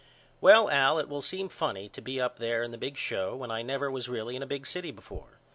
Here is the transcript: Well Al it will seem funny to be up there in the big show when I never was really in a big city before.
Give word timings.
Well 0.41 0.67
Al 0.67 0.97
it 0.97 1.07
will 1.07 1.21
seem 1.21 1.47
funny 1.47 1.87
to 1.89 2.01
be 2.01 2.19
up 2.19 2.37
there 2.39 2.63
in 2.63 2.71
the 2.71 2.77
big 2.79 2.97
show 2.97 3.35
when 3.35 3.51
I 3.51 3.61
never 3.61 3.91
was 3.91 4.09
really 4.09 4.35
in 4.35 4.41
a 4.41 4.47
big 4.47 4.65
city 4.65 4.89
before. 4.89 5.37